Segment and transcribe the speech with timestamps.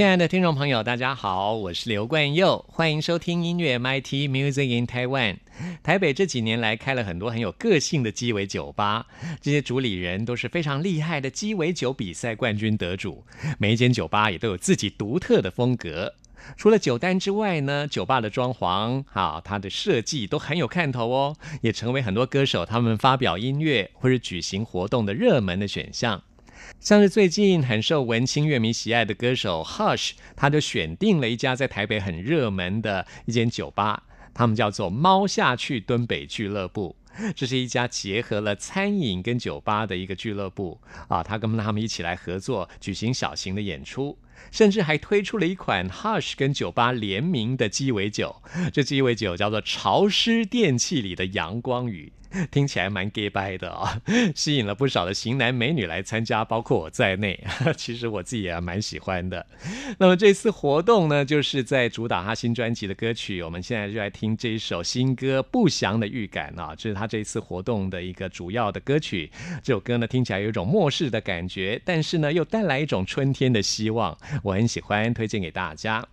[0.00, 5.36] 亲爱的听众朋友，大家好，我是刘冠佑，欢迎收听音乐 MIT Music in Taiwan。
[5.82, 9.06] 台北这几年来开了很多很有个性的鸡尾酒吧，
[9.42, 13.22] 这些主理人都是非常厉害的鸡尾酒比赛冠军得主。
[13.58, 16.14] 每一间酒吧也都有自己独特的风格。
[16.56, 26.22] 除了酒单之外呢，酒吧的装潢啊，它的设计都很有看头哦，也成为很多歌手他们发表音乐或者举行活动的热门的选项。
[26.78, 36.96] 像是最近很受文青乐迷喜爱的歌手 Hush，他就选定了一家在台北很热门的一间酒吧，他们叫做“猫下去敦北俱乐部”。
[37.34, 44.16] 这是一家结合了餐饮跟酒吧的一个俱乐部啊，他跟他们一起来合作举行小型的演出，
[44.52, 48.36] 甚至还推出了一款 Hush 跟酒吧联名的鸡尾酒。
[48.72, 52.12] 这鸡尾酒叫做“潮湿电器里的阳光雨”。
[52.50, 54.00] 听起来蛮 gay 掰的啊，
[54.34, 57.38] 吸引了不少的型男美女来参加，包括我在内。
[57.76, 59.44] 其实我自己也蛮喜欢的。
[59.98, 63.42] 那么这次活动呢，就是在主打他新专辑的歌曲。
[63.42, 69.30] 我们现在就来听这一首新歌《不祥的预感》啊，这是他这次活动的一个主要的歌曲。
[69.62, 74.16] 这首歌呢，听起来有一种末世的感觉，但是呢，又带来一种春天的希望。
[74.42, 76.06] 我很喜欢，推荐给大家。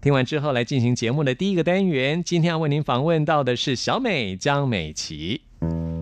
[0.00, 2.22] 听完之后，来进行节目的第一个单元。
[2.22, 5.42] 今天要为您访问到的是小美江美琪。
[5.62, 5.93] Mm-hmm.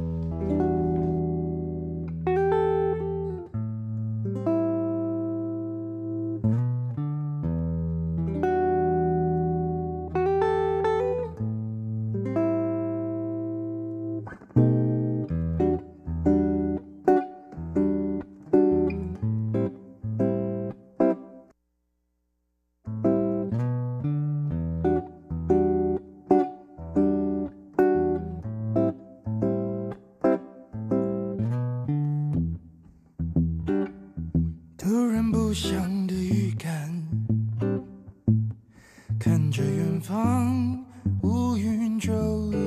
[39.22, 40.84] 看着远方
[41.22, 42.12] 乌云就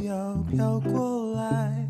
[0.04, 1.86] 要飘过来。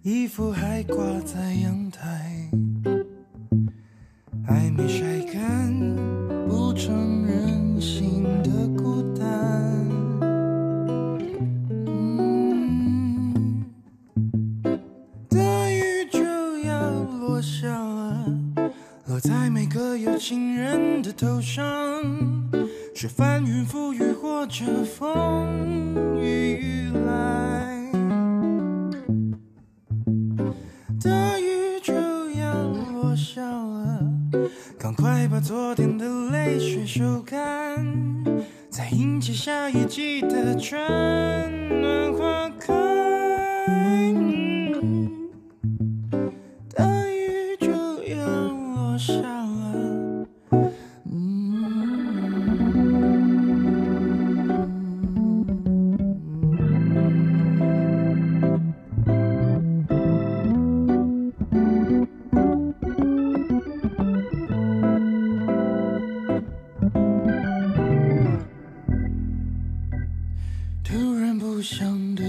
[0.00, 1.81] 衣服还挂在阳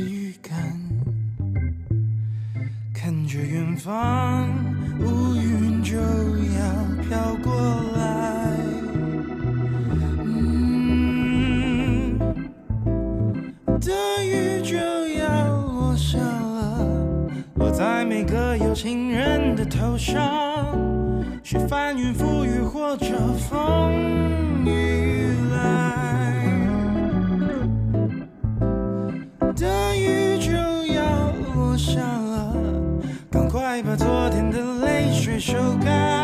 [0.04, 0.54] 预感，
[2.94, 4.48] 看着远方
[5.00, 6.02] 乌云就要
[7.08, 7.54] 飘过
[7.98, 8.02] 来。
[10.24, 12.18] 嗯，
[13.80, 13.92] 大
[14.24, 20.24] 雨就要落下了，落在每个有情人的头上，
[21.44, 23.92] 是翻云覆雨或者风
[24.66, 25.93] 雨来。
[35.54, 36.23] machucar.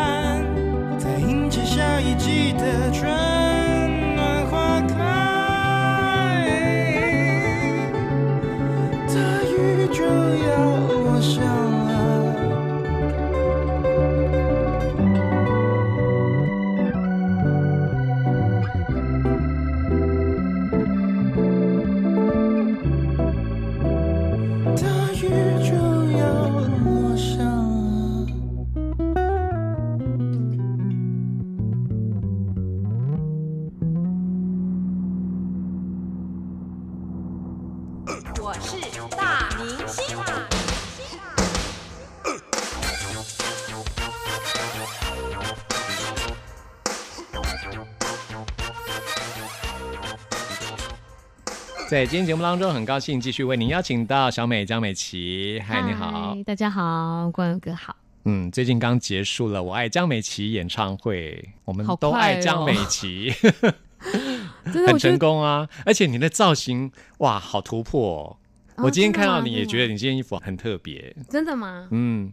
[51.90, 55.60] 在今天节目当中，很高兴继续为您邀请到小美江美琪。
[55.66, 57.96] 嗨，你好，大家好，关哥好。
[58.26, 63.32] 嗯，最近刚结束了《我爱江美琪》演唱会，我们都爱江美琪，
[64.72, 65.68] 真的，很成功啊！
[65.84, 68.36] 而且你的造型哇，好突破、哦！
[68.76, 71.88] 哦我今天看到你也觉得你这件衣服很特别，真的吗？
[71.90, 72.32] 嗯，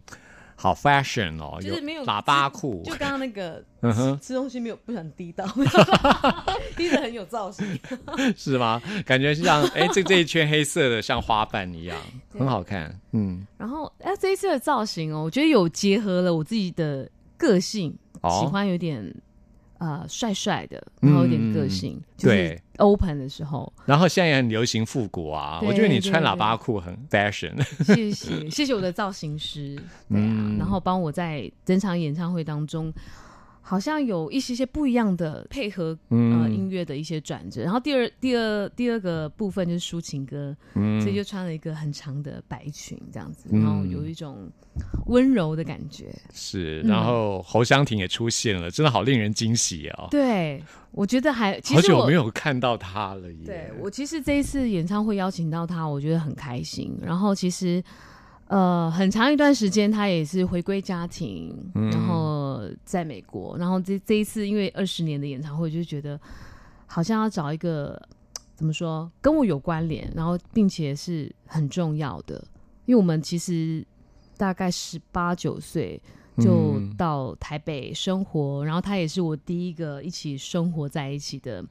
[0.60, 5.46] 好 fashion 哦，就是没有喇叭裤就，刚刚那个 嗯哼，吃东西没有不小心滴到，
[6.76, 7.64] 滴的很有造型。
[8.36, 8.82] 是吗？
[9.06, 11.96] 感觉像哎，这这一圈黑色的像花瓣一样，
[12.36, 12.92] 很好看。
[13.12, 19.14] 嗯，然后，哎，这一次的造型哦，我觉得有结合了我自己的个性，哦喜欢有点
[19.78, 23.72] 呃帅帅的，然后有点个性，就是对 open 的时候。
[23.86, 27.54] 然后现在也很流行复古啊，我觉得你穿喇叭裤很 fashion。
[27.84, 29.74] 谢谢谢谢我的造型师，
[30.08, 32.92] 对啊，嗯然后帮我在整场演唱会当中，
[33.68, 36.16] 好像有一些些不一样的配合呃
[36.48, 37.62] 嗯音乐的一些转折。
[37.62, 44.50] 然后第二第二第二个部分就是抒情歌，嗯所以就穿了一个很长的白裙这样子，嗯然后有一种
[45.08, 46.06] 温柔的感觉。
[46.32, 50.08] 是，嗯然后侯湘婷也出现了，真的好令人惊喜哦！
[50.10, 53.44] 对，我觉得还其实我好久没有看到她了耶。
[53.44, 56.98] 对我其实这一次演唱会邀请到他，我觉得很开心。
[57.02, 57.84] 然后其实
[58.46, 62.37] 呃很长一段时间他也是回归家庭，嗯然后
[62.84, 66.18] 在美国，然后这这一次因为二十年的演唱会，就觉得
[66.86, 68.00] 好像要找一个
[68.54, 72.42] 怎么说跟我有关联，然后并且是很重要的，
[72.86, 73.86] 因为我们其实
[74.36, 76.00] 大概十八九岁。
[76.40, 81.64] 就嗯到台北生活，然后他也是我第一个一起生活在一起的。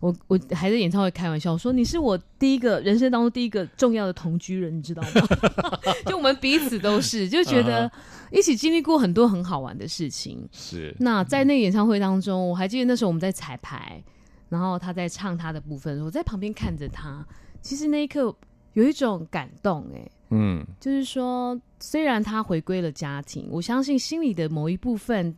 [0.00, 5.78] 我我还在演唱会开玩笑我说你是我第一个人生当中第一个重要的同居人，你知道吗？
[6.06, 7.90] 就我们彼此都是，就觉得嗯
[8.30, 10.46] 一起经历过很多很好玩的事情。
[10.52, 14.02] 是，那在那个演唱会当中，我还记得那时候我们在彩排，
[14.48, 17.24] 然后他在唱他的部分，我在旁边看着他，
[17.62, 18.34] 其实那一刻
[18.72, 25.34] 有一种感动、哎，嗯就是说，虽然他回归了家庭，我相信心里的某一部分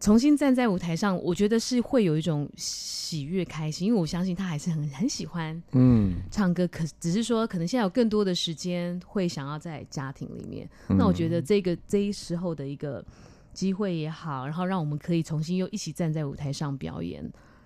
[0.00, 10.68] 重新站在舞台上，我觉得是会有一种喜悦、开心，因为我相信他还是很很喜欢嗯，唱歌，可只是说可能现在有更多的时间会想要在家庭里面。
[10.88, 13.04] 嗯那我觉得这个这一时候的一个
[13.52, 17.20] 机会也好，然后让我们可以重新又一起站在舞台上表演。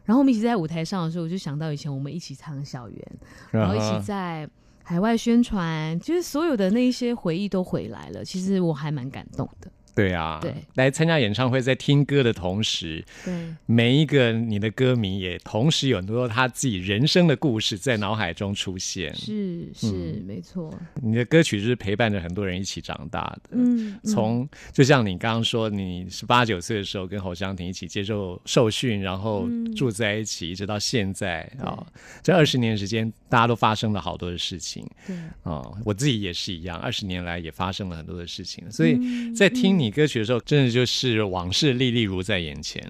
[0.04, 3.12] 然后我们一起在舞台上的时候，我就想到以前我们一起唱校园，
[3.50, 4.48] 然后一起在
[4.82, 8.24] 海外宣传，就是所有的那一些回忆都回来了。
[8.24, 9.70] 其实我还蛮感动的。
[9.94, 13.32] 对啊，对，来参加演唱会，在听歌的同时，对，
[13.66, 19.14] 每一个你的歌迷也同时有很多他自己人生的故事在脑海中出现。
[19.14, 20.72] 是是、没错。
[21.02, 23.50] 你的歌曲就是陪伴着很多人一起长大的。
[23.52, 24.00] 嗯，嗯。
[24.04, 29.74] 从就像你刚刚说，你十八九岁的时候跟侯湘婷一起接受受训，然后嗯。
[29.74, 31.84] 住在一起，一直到现在啊、
[32.22, 34.86] 这二十年时间，大家都发生了好多的事情。
[35.06, 35.16] 对。
[35.42, 42.82] 啊、我自己也是一样，二十年来也发生了很多的事情，所以嗯在听你歌曲的时候，真的就是往事历历如在眼前。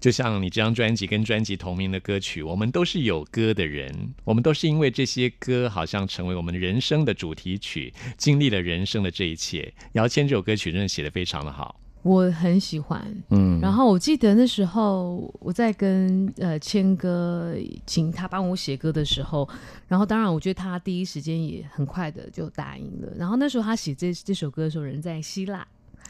[0.00, 3.92] 就像你这张专辑跟专辑同名的歌曲，我们都是有歌的人，
[4.24, 9.72] 我们都是因为这些歌好像成为我们人生的主题曲，经历了人生的这一切。
[9.92, 13.04] 姚谦这首歌曲真的写的非常的好，我很喜欢。
[13.30, 17.52] 嗯然后我记得那时候我在跟呃谦哥
[17.84, 19.48] 请他帮我写歌的时候，
[19.88, 23.12] 然后当然我觉得他第一时间也很快的就答应了。
[23.18, 25.66] 然后那时候他写这这首歌的时候，人在希腊，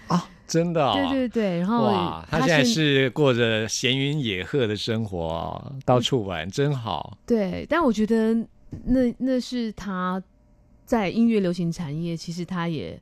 [0.08, 7.16] 啊，真的、哦，对对对，然后哇，他现在是过着闲云野鹤的生活哦，到处玩，真好。
[7.26, 8.34] 对，但我觉得
[8.84, 10.22] 那那是他
[10.84, 13.00] 在音乐流行产业，其实他也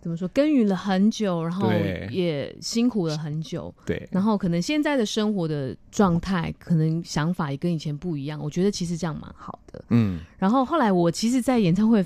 [0.00, 1.70] 怎么说耕耘了很久，然后
[2.10, 8.40] 也辛苦了很久，对，然后可能现在的生活的状态，可能想法也跟以前不一样。
[8.42, 9.84] 我觉得其实这样蛮好的。
[9.90, 12.04] 嗯然后后来我其实，在演唱会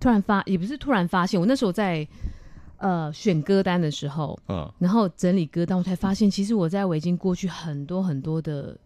[0.00, 2.06] 突然发，也不是突然发现，我那时候在
[2.78, 4.70] 呃选歌单的时候，嗯。
[4.78, 8.76] 然后整理歌单，我才发现，其实我在围巾过去很多很多的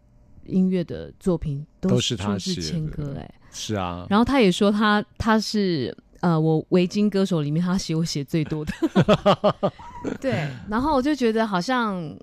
[0.46, 2.66] 音乐的作品都是他出自写的。
[2.68, 8.72] 谦歌哎、是啊，然后他也说他他是呃我围巾歌手里面他写我写最多的，
[10.20, 12.16] 对，然后我就觉得好像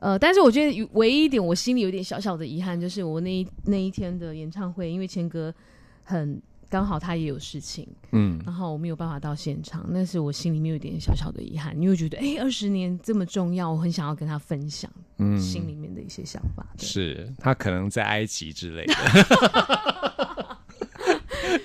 [0.00, 5.54] 呃，但是我觉得唯一一点我心里有点小小的遗憾，就是我那一那一天的演唱会，因为谦哥
[6.02, 6.42] 很
[6.72, 8.40] 刚好他也有事情，嗯。
[8.46, 16.66] 然后我没有办法到现场，那是我心里面有点小小的遗憾，因为我觉得哎，二十年这么重要，我很想要跟他分享嗯，心里面的一些想法。
[16.78, 16.86] 对。
[16.86, 18.94] 是他可能在埃及之类的。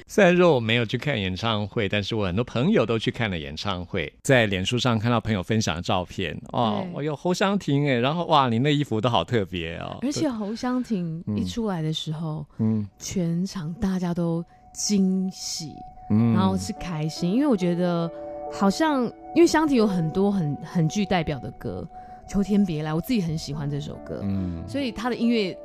[0.05, 6.91] 虽然说我没有去看演唱会，但是我很多朋友都去看了演唱会，在脸书上看到朋友分享的照片，哦，对。
[6.95, 11.37] 我有侯湘婷哎，然后哇，你那衣服都好特别哦，而且侯湘婷嗯。
[11.37, 14.43] 一出来的时候，嗯，全场大家都
[14.77, 15.75] 惊喜，
[16.09, 18.09] 嗯然后是开心，因为我觉得
[18.53, 19.03] 好像
[19.33, 21.87] 因为香缇有很多很很具代表的歌，
[22.31, 25.57] 《秋天别来》，我自己很喜欢这首歌，嗯所以他的音乐。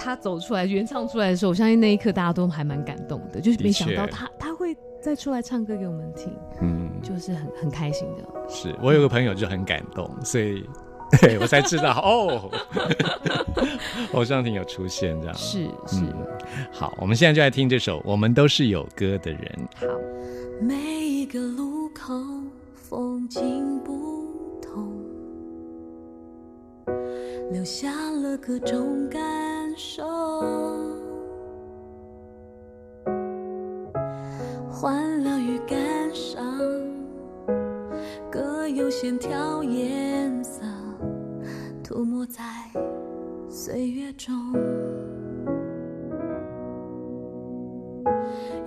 [0.00, 4.72] 他走出来原唱出来的时候，我相信那一刻大家都还蛮感动的，就是没想到他他会
[5.02, 8.22] 再出来唱歌给我们听，嗯，就是很很开心的。
[8.48, 10.64] 是我有个朋友就很感动，所以
[11.20, 12.50] 对我才知道哦，
[14.12, 15.34] 偶像挺有出现这样。
[15.34, 16.26] 是是，嗯，
[16.72, 19.40] 好，我们现在就来听这首《我们都是有歌的人》。
[19.86, 19.86] 好。
[20.60, 22.12] 每一个路口
[22.74, 24.26] 风景不
[24.60, 24.92] 同，
[27.52, 29.20] 留下了各种感
[29.76, 30.04] 受。
[34.68, 35.78] 欢乐与感
[36.12, 36.60] 伤，
[38.30, 40.07] 各有线条颜色，
[41.98, 42.44] 涂抹在
[43.50, 44.32] 岁月中。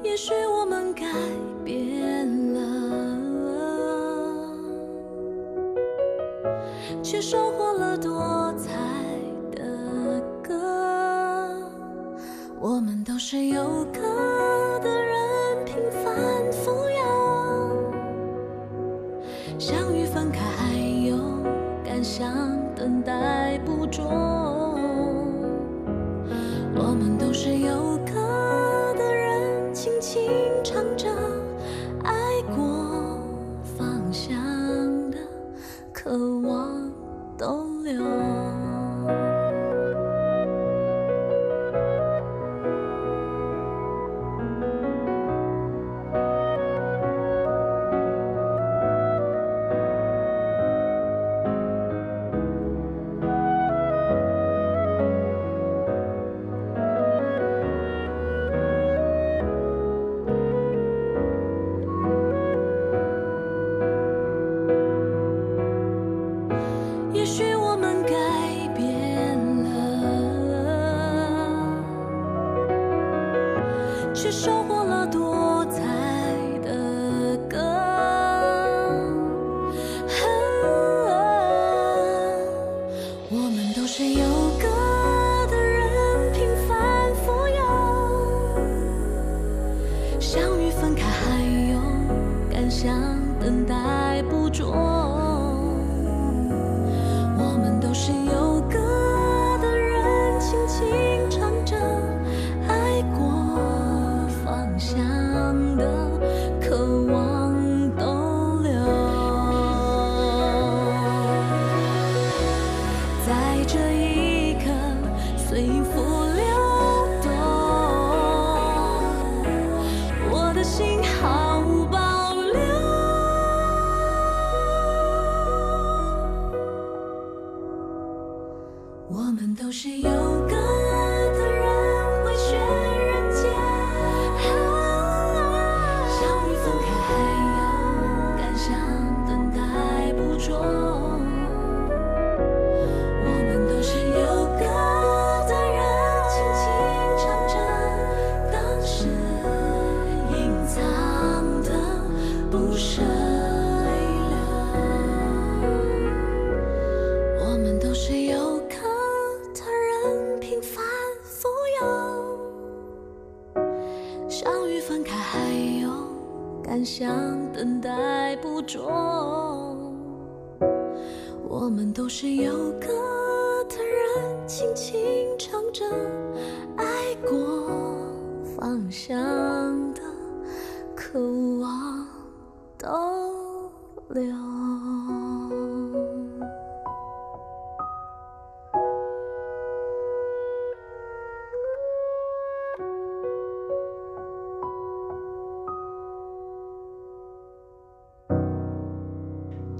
[0.03, 1.05] 也许我们改
[1.63, 2.59] 变了，
[7.01, 8.73] 却收获了多彩
[9.55, 11.55] 的歌。
[12.59, 13.85] 我们都是有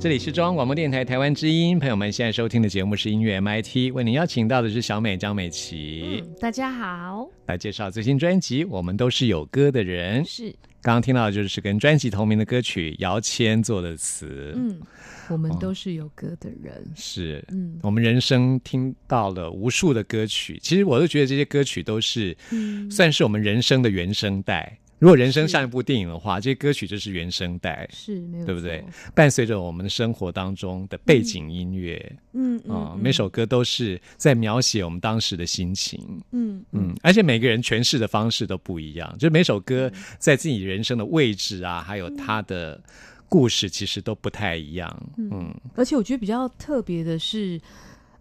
[0.02, 10.24] 这里是中央广播电台台湾之音，朋友们现在收听的节目是音乐 MIT，为您邀请到的是小美张美琪、嗯，大家好，来介绍最新专辑《我们都是有歌的人》。
[10.28, 10.50] 是，
[10.82, 14.54] 刚刚听到的就是跟专辑同名的歌曲，姚谦做的词。
[14.56, 14.82] 嗯，
[15.30, 17.78] 我们都是有歌的人，是，嗯。
[17.84, 22.90] 我们人生听到了无数的歌曲，其实我都觉得这些歌曲都是嗯。
[22.90, 24.80] 算是我们人生的原声带。
[25.02, 25.52] 如果人生是。
[25.52, 28.86] 像一部电影的话，这些歌曲就是原声带，是没有对不对？
[29.16, 36.00] 伴随着我们的生活当中的背景音乐嗯啊、嗯，每首歌都是在描写我们当时的心情。
[36.32, 42.80] 嗯嗯，而且每个人诠释的方式都不一样，就每首歌嗯在自己人生的位置啊，还有它的
[43.28, 45.04] 故事，其实都不太一样。
[45.18, 45.54] 嗯。
[45.76, 47.60] 而且我觉得比较特别的是，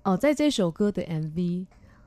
[0.02, 1.66] 哦、在这首歌的 MV，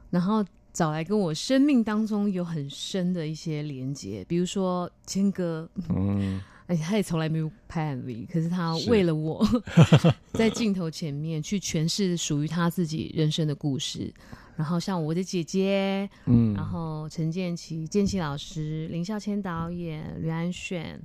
[0.10, 9.46] 然后找来跟我生命当中有很深的一些连接，比如说谦哥，嗯，而且他也从来没有拍 MV，可是他是为了我，
[10.34, 14.12] 在镜头前面去诠释属于他自己人生的故事。
[14.56, 21.00] 然后像我的姐姐，嗯然后陈建奇、建奇老师、林孝谦导演、吕安炫，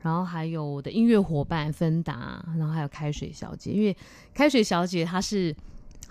[0.00, 3.72] 然后还有我的音乐伙伴芬达，然后还有开水小姐。
[3.72, 3.96] 因为
[4.32, 5.52] 开水小姐她是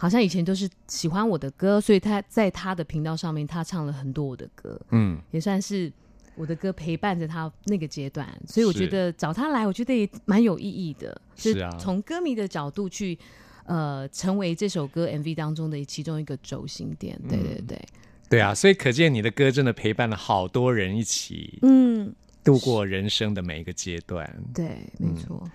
[0.02, 5.94] 好像以前都是喜欢我的歌，所以他在他的频道上面，他唱了很多我的歌，嗯，也算是
[6.36, 8.28] 我的歌陪伴着他那个阶段。
[8.48, 11.70] 所以我觉得找他来，我觉得也蛮有意义的，是啊。
[11.80, 13.18] 从歌迷的角度去。
[13.66, 17.82] 呃，成为这首歌 MV 当中的其中一个轴心点，对对对，
[18.28, 24.28] 对啊，所以可见你的歌真的陪伴了好多人一起嗯，度过人生的每一个阶段。
[24.54, 25.48] 对，没错。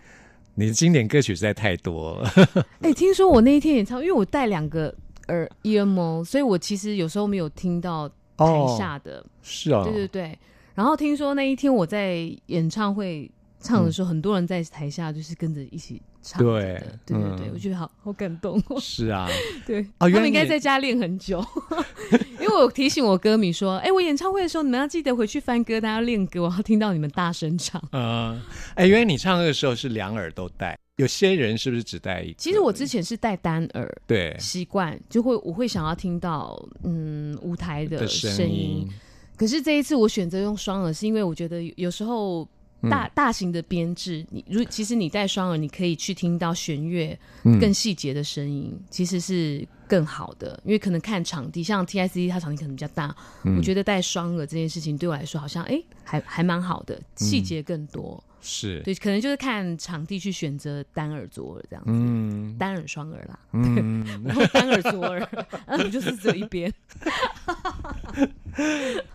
[0.56, 2.30] 你的经典歌曲实在太多了。
[2.80, 4.92] 哎、听说我那一天演唱，因为我带两个
[5.28, 8.44] 耳 m 所以我其实有时候没有听到台
[8.76, 9.24] 下的。
[9.42, 10.38] 是啊，对对对。
[10.74, 16.00] 然后听说那一天我在演唱会唱的时候，很多人在台下就是跟着一起
[16.38, 16.98] 对的。
[17.06, 18.78] 对对对，嗯我觉得好好感动哦。
[18.80, 19.28] 是啊，
[19.66, 21.44] 对，哦他们应该在家练很久，
[22.40, 27.82] 因为我有提醒我歌迷说，哎、我演唱会的时候你们要记得回去翻歌单，要练歌，我要听到你们大声唱。
[27.92, 28.40] 嗯，
[28.74, 32.34] 哎，原来你唱歌的时候是两耳都戴，有些人是不是只戴一个？
[32.38, 38.88] 其实我之前是戴单耳，对习惯就会我会想要听到嗯舞台的的声声音，
[39.36, 42.48] 可是这一次我选择用双耳，是因为我觉得有有时候
[42.90, 50.60] 大、大型的编制，你如其实你戴双耳，你可以去听到弦乐嗯更细节的声音，其实是更好的。
[50.64, 58.22] 因为可能看场地，像 TIC 它场地可能比较大，嗯我觉得戴双耳这件事情对我来说好像哎、还还蛮好的，细节更多。
[58.48, 63.36] 是，对，可能就是看场地去选择单耳左耳这样子，嗯单耳双耳啦。
[63.52, 65.28] 嗯， 然后单耳左耳，
[65.66, 66.72] 嗯，就是只有一边。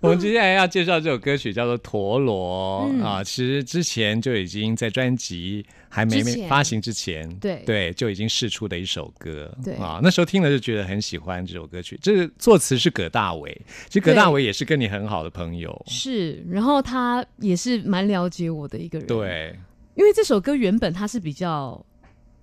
[0.02, 7.62] 我们接下来要介绍这首歌曲叫做《陀螺》嗯啊，其实之前就已经在专辑还没发行之前，对。
[7.66, 9.74] 对，就已经试出的一首歌，对。
[9.76, 12.00] 啊，那时候听了就觉得很喜欢这首歌曲。
[12.02, 19.54] 这个作词是葛大为，其实葛大为也是跟你很好的朋友，是，然后他也是蛮了解我的一个人。，对，
[19.96, 21.86] 因为这首歌原本他是比较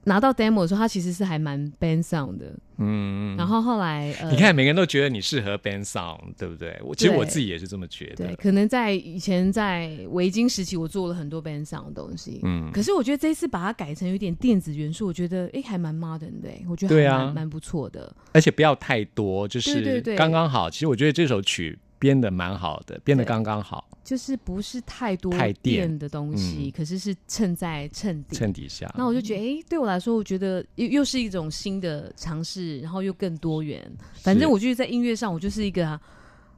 [0.09, 2.53] 拿到 demo 的时候，他其实是还蛮 band sound 的。
[2.81, 6.79] 嗯，然后后来，呃，你看，每个人都觉得你适合 band sound，对不对？
[6.83, 8.37] 我其实我自己也是这么觉得对，得。
[8.37, 12.41] 可能在以前在维京时期，我做了很多 band sound 的东西。
[12.45, 18.15] 嗯，可是我觉得这一次把它改成有点电子元素，我觉得诶还蛮 modern 的、诶我觉得对啊还蛮蛮不错的。
[18.33, 20.71] 而且不要太多，就是对对对刚刚好。
[20.71, 28.35] 其实我觉得这首曲编的蛮好的，编的刚刚好，就是不是太多太电电的东西，嗯可是是衬在衬底。
[28.35, 28.91] 衬底下。
[28.97, 33.87] 那我就觉得，哎、对我来说，我觉得又又是一种新的尝试，然后又更多元。
[34.23, 36.01] 反正我就是在音乐上，我就是一个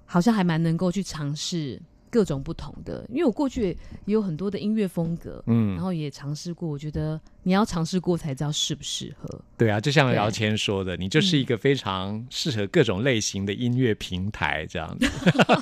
[0.07, 3.69] 好像还蛮能够去尝试各种不同的，因为我过去
[4.05, 6.69] 也有很多的音乐风格，嗯然后也尝试过。
[6.69, 9.41] 我觉得你要尝试过才知道适不适合。
[9.57, 15.07] 对啊，就像姚谦说的，你就是一个非常适合各种类型的音乐平台，这样子，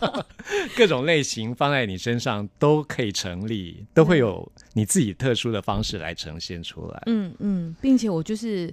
[0.77, 7.03] 各种类型放在你身上都可以成立，都会有你自己特殊的方式来呈现出来。
[7.07, 8.73] 嗯嗯，并且我就是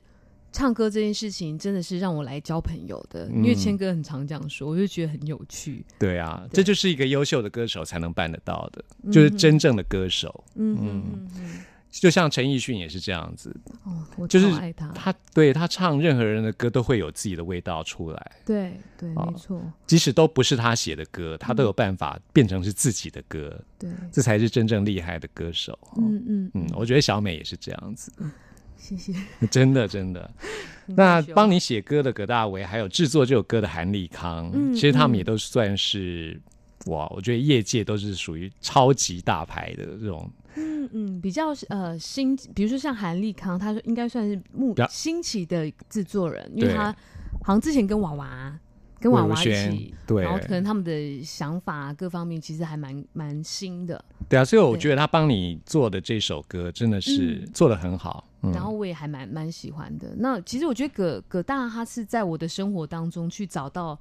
[0.55, 5.85] 唱歌这件事情，真的是让我来交朋友的，因为嗯谦哥很常这样说，我就觉得很有趣。
[5.99, 6.55] 对啊，对。
[6.55, 10.43] 这就是一个优秀的歌手才能办得到的，就是真正的歌手。
[10.55, 11.59] 嗯嗯。
[11.91, 14.89] 就像陈奕迅也是这样子，哦，我就是爱他。
[14.89, 19.29] 他对他唱任何人的歌都会有自己的味道出来，对对，哦。
[19.31, 25.77] 没错，即使都不是他写的歌，他都有办法变成是自己的歌，对，这才是真正厉害的歌手。
[25.95, 28.11] 嗯嗯嗯，我觉得小美也是这样子，
[28.85, 29.13] 谢谢。
[29.49, 30.29] 真 的真的。
[30.85, 36.39] 那帮你写歌的葛大为，还有制作这首歌的韩立康，嗯其实他们嗯也都算是。
[36.87, 46.95] 哇，我觉得业界都是属于超级大牌的这种，嗯嗯，比较呃新，比如说像韩立康，他应该算是目新奇的制作人，因为他
[47.43, 48.59] 好像之前跟娃娃
[48.99, 50.23] 跟娃娃一起，对。
[50.23, 54.81] 然后可能他们的想法各方面其实还蛮蛮新的，对啊，所以我对。
[54.81, 57.49] 觉得他帮你做的这首歌真的是嗯。
[57.53, 58.27] 做的很好。
[58.41, 58.51] 嗯。
[58.51, 60.13] 然后我也还蛮蛮喜欢的。
[60.17, 63.99] 那其实我觉得葛葛大他是在我的生活当中去找到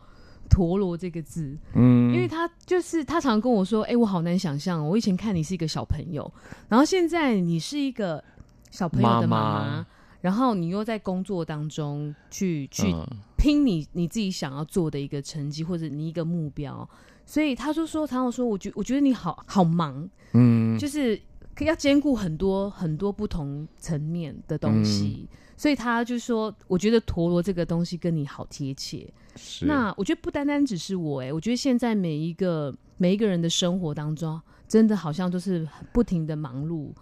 [0.50, 6.30] 陀螺这个字，嗯，因为他就是他常常跟我说：“哎、我好难想象哦，我以前看你是一个小朋友，
[6.68, 8.22] 然后现在你是一个
[8.70, 9.86] 小朋友的妈妈
[10.24, 13.06] 然后你又在工作当中去去嗯。
[13.36, 16.88] 拼你你自己想要做的一个成绩或者你一个目标，
[17.26, 20.78] 所以他就说，常常说，我觉我觉得你好好忙，嗯。
[20.78, 21.20] 就是
[21.60, 25.38] 要兼顾很多很多不同层面的东西，嗯。
[25.58, 29.06] 所以他就说，我觉得陀螺这个东西跟你好贴切。
[29.36, 29.66] 是。
[29.66, 36.92] 那我觉得不单单只是我、哎，我觉得现在每一个每一个人的生活当中，真的好像都是不停的忙碌。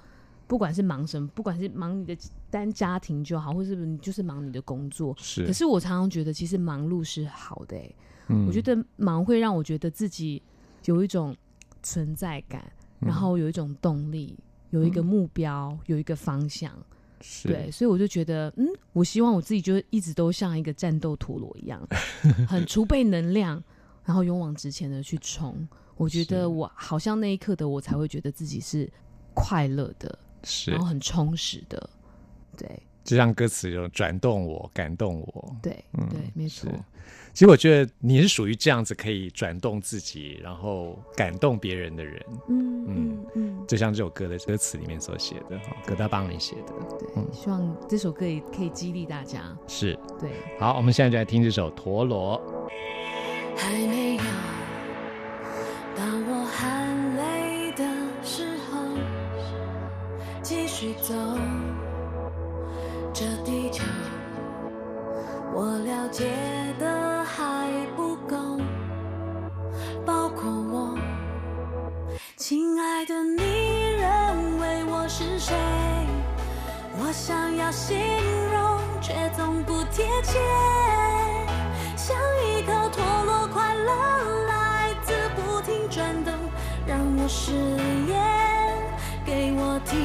[0.53, 2.15] 不管是忙什么，不管是忙你的
[2.51, 7.97] 单家庭就好，或是你就是忙你的工作，是，可是我常常觉得，其实忙碌是好的、欸。
[8.29, 8.47] 嗯。
[8.47, 10.43] 我觉得忙会让我觉得自己
[10.85, 11.35] 有一种
[11.83, 13.09] 存在感，嗯。
[13.09, 14.39] 然后有一种动力，
[14.69, 16.71] 有一个目标，有一个方向。
[17.23, 17.49] 是。
[17.49, 21.81] 对，所以我就觉得，嗯，我希望我自己就一直都像一个战斗陀螺一样，
[22.47, 23.65] 很储备能量，
[24.05, 25.67] 然后勇往直前的去冲。
[25.97, 28.87] 我觉得我好像那一刻的我才会觉得自己是
[29.33, 31.91] 快乐的，是然后很充实的。
[32.57, 32.69] 对
[33.03, 35.57] 就像歌词有转动我、感动我。
[35.61, 36.71] 对、嗯对，没错。
[37.33, 49.57] 其实我觉得你是属于这样子可以转动自己，然后感动别人的人，嗯嗯嗯嗯，就像这首歌的歌词里面所写的，哈葛大帮你写的，对，嗯希望这首歌也可以激励大家。
[49.67, 49.99] 是。
[50.21, 52.39] 对，好，我们现在就来听这首《陀螺》。
[53.59, 54.23] 还没有
[60.83, 61.15] 继续走
[63.15, 63.85] 这地球，
[65.55, 66.29] 我了解
[66.77, 68.37] 的还不够，
[70.05, 70.99] 包括我，
[72.37, 75.55] 亲爱的，你认为我是谁？
[76.99, 77.97] 我想要形
[78.51, 80.41] 容，却总不贴切。
[81.97, 86.35] 像一颗陀螺，快乐来自不停转动，
[86.85, 87.53] 让我失
[88.11, 88.19] 言，
[89.25, 89.97] 给我体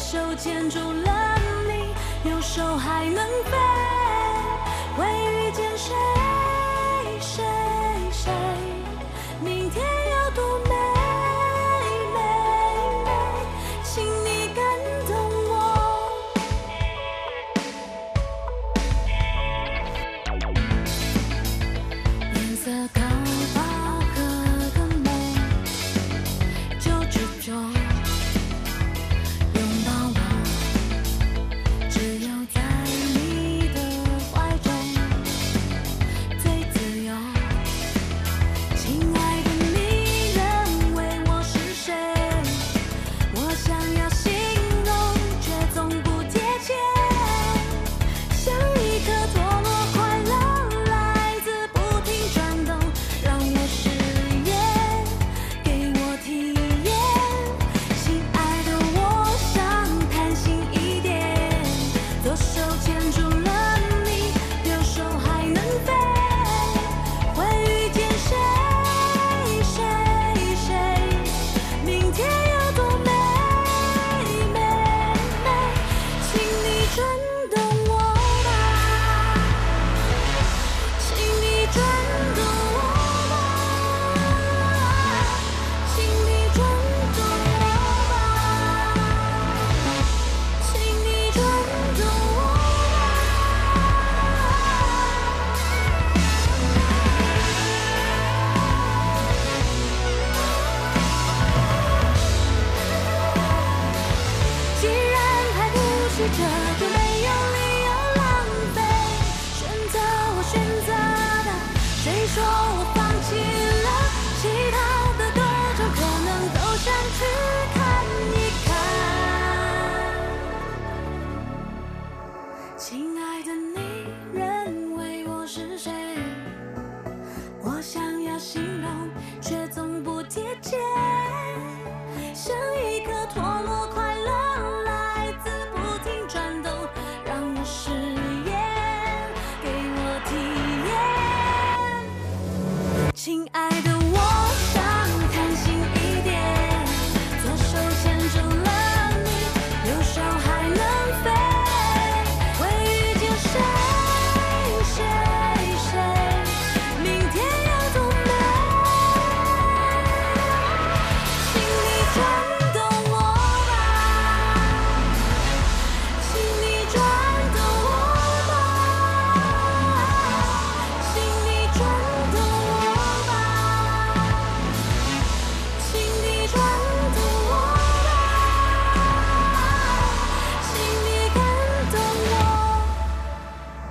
[0.00, 1.94] 手牵住了你，
[2.28, 3.56] 右手还能飞，
[4.96, 5.94] 会遇见谁？
[5.94, 6.29] 谁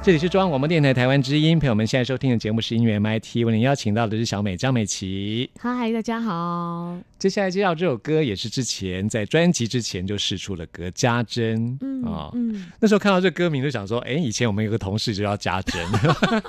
[0.10, 5.48] 这里是中央广播电台台湾之音，朋友们现在收听的节目是音乐 MIT，为您邀请到的是小美张美琪。
[5.60, 6.98] 嗨，大家好。
[7.20, 15.86] 接下来介绍这首歌，也是之前在专辑之前就试出了歌《家珍》嗯啊、嗯，那时候看到这歌名就想说，哎，以前我们有个同事就叫家珍，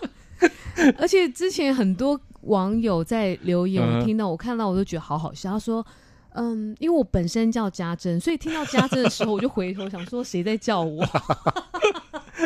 [0.96, 5.50] 而且之前很多网友在留言，嗯我听到我看到我都觉得好好笑。
[5.50, 5.86] 他说。
[6.34, 11.04] 嗯，因为我本身叫家珍，所以听到家珍的时候，我就回头想说谁在叫我？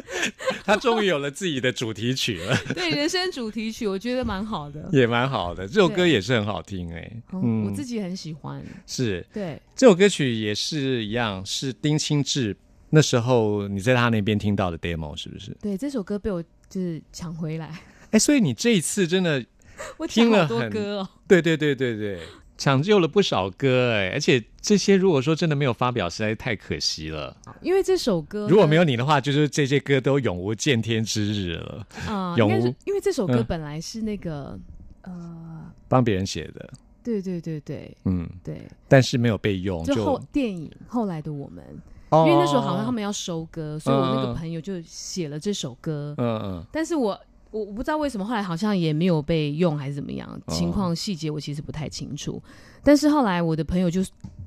[0.64, 4.88] 他终于有了自己的主题曲了， 对，人生主题曲，我觉得蛮好的。
[4.92, 5.66] 也蛮好的。
[5.66, 8.62] 这首歌也是很好听哎、嗯，我自己很喜欢。
[8.87, 12.57] 是对，这首歌曲也是一样，是丁清志
[12.90, 15.57] 那时候你在他那边听到的 demo 是不是？
[15.61, 17.80] 对，这首歌被我就是抢回来，
[18.11, 19.44] 哎，所以你这一次真的
[19.98, 21.09] 我听了很多歌哦。
[21.26, 22.20] 对对对对对，
[22.56, 27.36] 抢救了不少歌哎，而且这些如果说真的没有发表，实在是太可惜了。
[27.60, 31.86] 因为这首歌如果没有有你的话，就是这些歌都永无见天之日了。
[32.06, 33.44] 啊，永无因为这首歌嗯。
[33.48, 34.58] 本来是那个
[35.02, 36.70] 呃，帮别人写的，
[37.02, 37.96] 对对对对。
[38.04, 41.64] 嗯，对，但是没有被用，就就后电影后来的我们，
[42.10, 42.24] 哦。
[42.26, 46.64] 因为那时候好像他们要收歌，所以我那个朋友就写了这首歌，嗯嗯。
[46.72, 47.18] 但是我
[47.54, 52.42] 我我不知道为什么后来好像也没有被用还是怎么样，哦情况细节我其实不太清楚。
[52.82, 54.00] 但是后来我的朋友就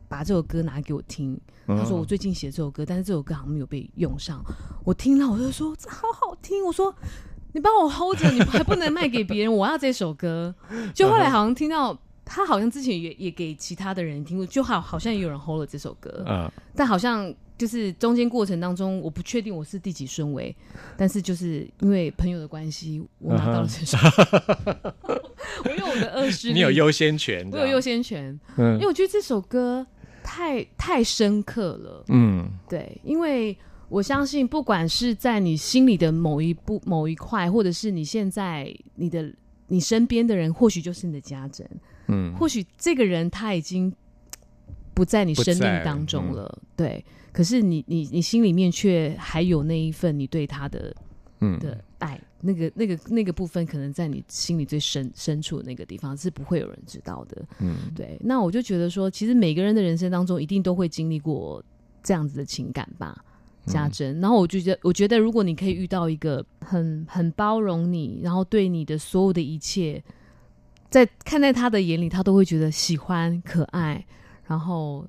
[0.10, 4.44] 把这首歌拿给我听，嗯，他说我最近写这首歌，但是这首歌好像没有被用上。
[4.84, 6.94] 我听了我就说这好好听，我说
[7.54, 10.54] 你帮我 hold 着，你还不能卖给别人，我要这首歌。
[10.94, 11.98] 就后来好像听到。
[12.30, 20.56] 他好像之前也也给其他的人听过，就好好像也有人 hold 了这首歌，嗯但好像就是中间过程当中，我不确定我是第几顺位，
[20.96, 23.98] 但是就是因为朋友的关系，我拿到了这首，
[25.66, 29.86] 我用我的二十， 你有优先权，我有优先权，因嗯为我觉得这首歌
[30.24, 32.48] 太太深刻了，嗯。
[32.70, 33.58] 对，因为
[33.90, 39.34] 我相信，不管是在你心里的某一部某一块，或者是你现在你的
[39.68, 41.70] 你身边的人，或许就是你的家人，
[42.08, 43.92] 嗯，或许这个人他已经
[44.94, 47.04] 不在你生命当中了，对。
[47.38, 50.92] 可是你你你心里面却还有那一份你对他的
[51.40, 51.60] 嗯。
[51.60, 57.46] 的爱，那个那个那个部分，可能在你心里最深深处的那个地方是不会有人知道的。
[57.60, 57.92] 嗯。
[57.96, 61.64] 对，那我就觉得说，其实每个人的人生当中一定都会经历过
[62.02, 63.24] 这样子的情感吧。
[63.68, 70.04] 家珍，然后我就觉得，我觉得如果你可以遇到一个很很包容你，然后对你的所有的一切，
[70.90, 74.04] 在看在他的眼里，他都会觉得喜欢、可爱，
[74.48, 75.06] 然后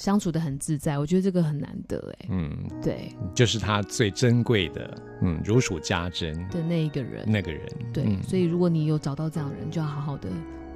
[0.00, 0.98] 相处的很自在。
[0.98, 10.28] 我觉得这个很难得，哎，嗯，对就是他最珍贵的，嗯，如数家珍的那一个人，那个人，对，嗯所以如果你有找到这样的人，就要好好的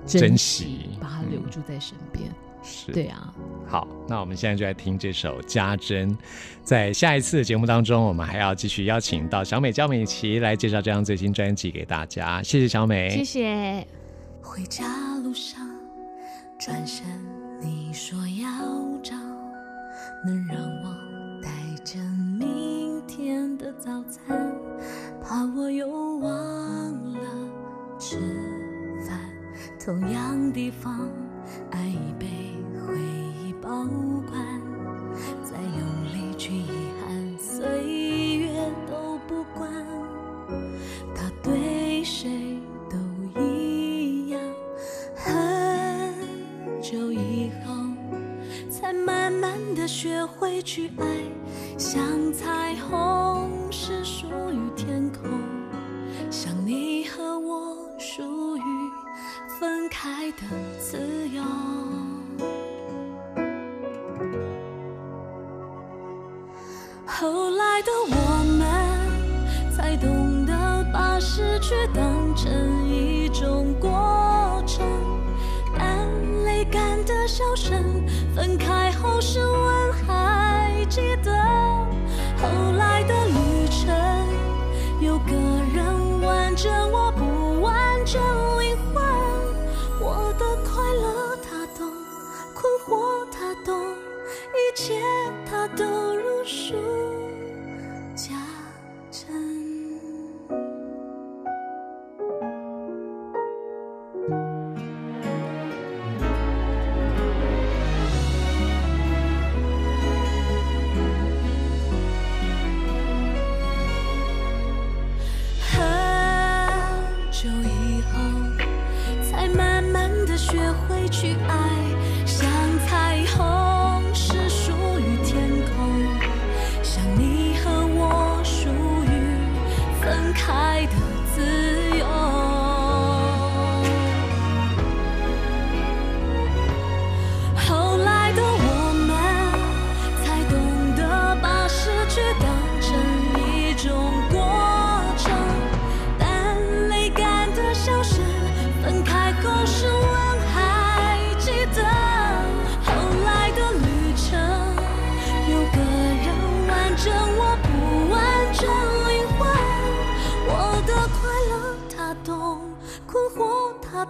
[0.06, 2.30] 珍惜惜，把他留住在身边。
[2.66, 3.34] 是对啊，
[3.66, 6.10] 好，那我们现在就来听这首《家珍》。
[6.62, 12.42] 在下一次的节目当中，我们还要继续邀请到小美焦美琪来介绍这张最新专辑给大家。
[12.42, 13.86] 谢谢小美，谢谢。
[14.40, 14.86] 回家
[15.22, 15.60] 路上，
[16.58, 17.04] 转身
[17.60, 18.83] 你说要找
[20.26, 20.96] 能让我
[21.42, 21.50] 带
[21.84, 21.98] 着
[22.38, 24.52] 明天的早餐，
[25.22, 26.32] 怕我又忘
[27.12, 27.20] 了
[27.98, 28.16] 吃
[29.06, 29.20] 饭。
[29.78, 31.08] 同样地方，
[31.70, 32.26] 爱已被
[32.86, 32.98] 回
[33.42, 33.68] 忆保
[34.30, 34.60] 管，
[35.42, 36.70] 再用力去遗
[37.06, 38.13] 憾，岁
[49.74, 51.04] 的学会去爱，
[51.76, 55.28] 像彩虹是属于天空，
[56.30, 58.62] 像你和我属于
[59.58, 60.42] 分开的
[60.78, 61.42] 自由。
[67.06, 70.52] 后来的我们才懂得
[70.92, 72.00] 把失去的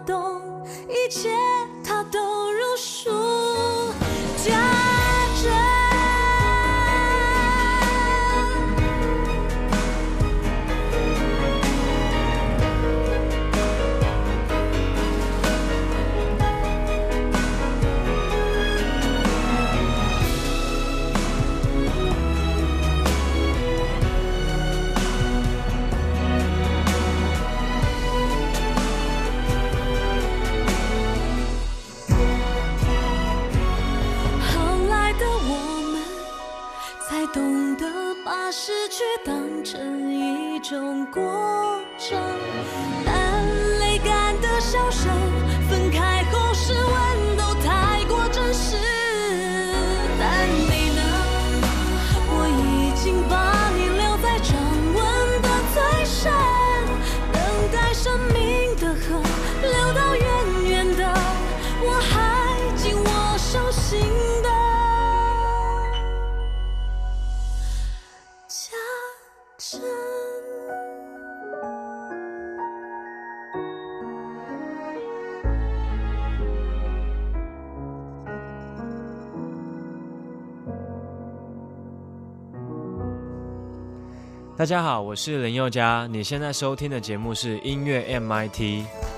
[0.06, 0.33] 他
[84.56, 89.13] 大家好，我是林宥嘉，你现在收听的节目是音乐 MIT。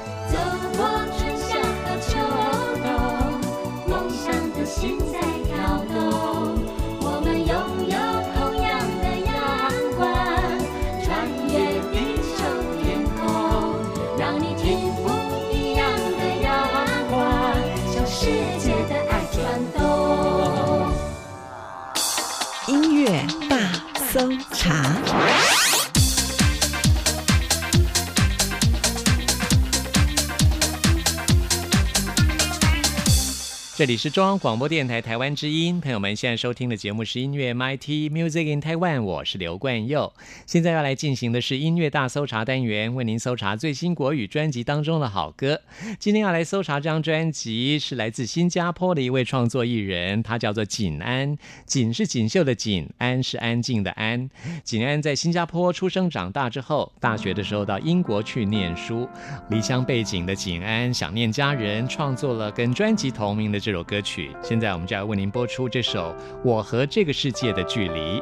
[33.77, 40.11] 这里是中央广播电台台湾之音，朋友们现在收听的节目是音乐 MIT Music in Taiwan，我是刘冠佑。
[40.47, 45.61] 现在要来进行的是音乐大搜查单元，为您搜查最新国语专辑当中的好歌。
[45.99, 51.37] 今天要来搜查这张专辑是来自新加坡的一位创作艺人，他叫做锦安。
[51.67, 54.31] 锦是锦绣的锦，安是安静的安。
[54.65, 59.07] 锦安在新加坡出生长大之后，大学的时候到英国去念书。
[59.51, 64.31] 离乡背景的锦安想念家人，创作了跟专辑同名的这首歌曲。
[64.44, 66.12] 现在我们就要为您播出这首
[66.44, 68.20] 《我和这个世界的距离》。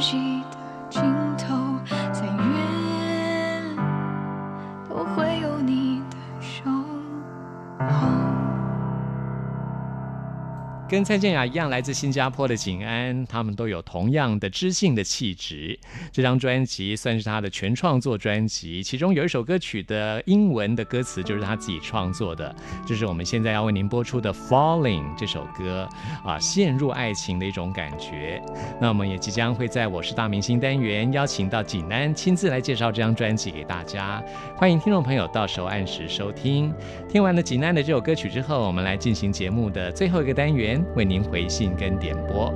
[0.00, 0.59] 边
[10.90, 15.78] 跟蔡健雅一样，来自新加坡的景安，他们都有同样的知性的气质。
[16.10, 22.52] 这张专辑算是他的全创作专辑，其中有一首歌曲的英文的歌词就是他自己创作的，
[22.84, 25.88] 就是我们现在要为您播出的《Falling》这首歌
[26.24, 28.42] 啊，陷入爱情的一种感觉。
[28.80, 34.20] 那我们也即将会在我是大明星单元邀请到景安亲自来介绍这张专辑给大家，
[34.56, 36.74] 欢迎听众朋友到时候按时收听。
[37.08, 42.54] 听完了济南的这首歌曲之后，我们来进行节目的最后一个单元，为您回信跟点播。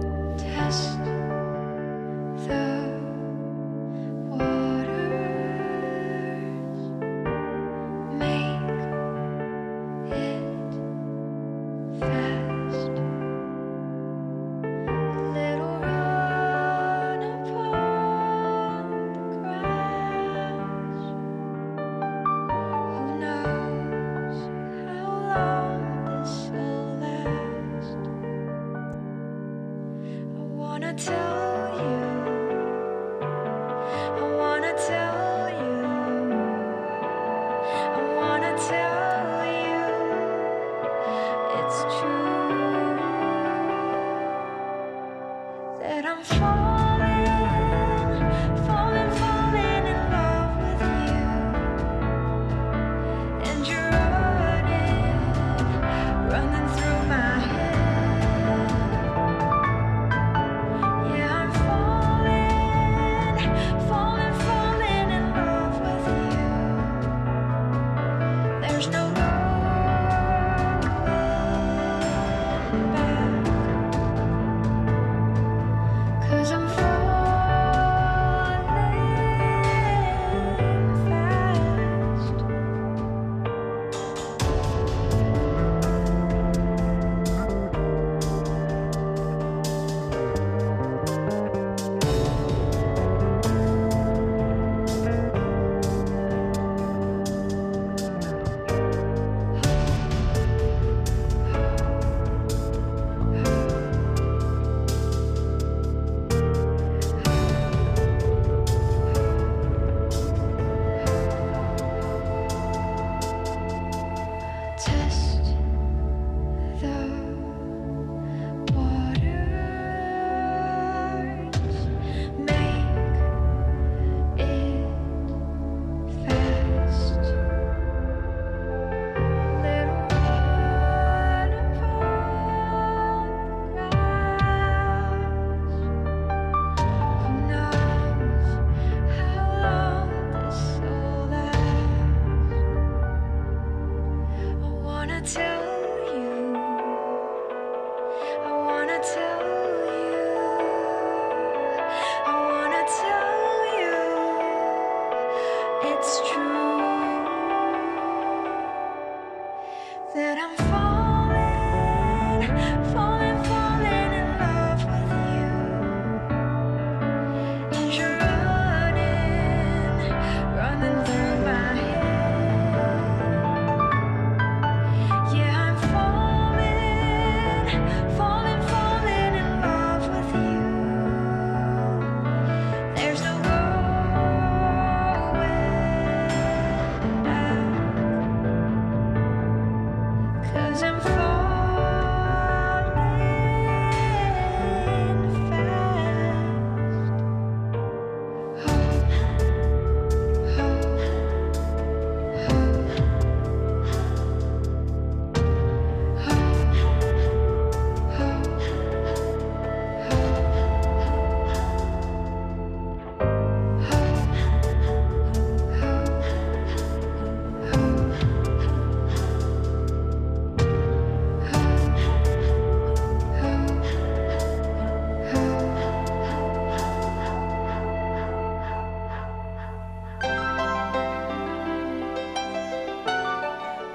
[41.56, 41.93] It's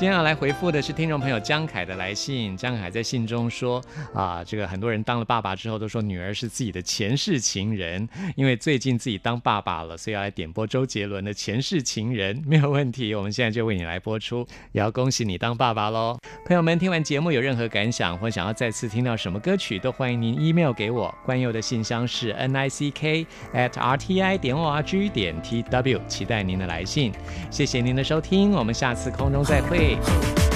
[0.00, 2.56] 今天要来回复的是听众朋友江凯的来信。
[2.56, 3.84] 江凯在信中说
[4.14, 12.34] 啊，这个很多人当了爸爸之后都说女儿是自己的前世情人，因为最近自己当爸爸了，所以要来点播周杰伦的《前世情人》。
[12.48, 16.16] 没有问题，我们现在就为你来播出，也要恭喜你当爸爸喽。
[16.46, 21.14] 朋友们，听完节目有任何感想或想要再次听到什么歌曲，都欢迎您 email 给我。
[21.26, 27.12] 关佑的信箱是 n i c k at r t i 点 o r g 点 t w，期待您的来信。
[27.50, 29.89] 谢谢您的收听，我们下次空中再会。
[29.96, 30.49] 在